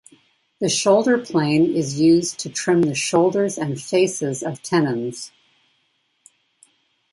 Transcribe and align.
The 0.59 0.67
shoulder 0.67 1.19
plane 1.19 1.75
is 1.75 2.01
used 2.01 2.39
to 2.39 2.49
trim 2.49 2.81
the 2.81 2.95
shoulders 2.95 3.59
and 3.59 3.79
faces 3.79 4.41
of 4.41 4.63
tenons. 4.63 5.29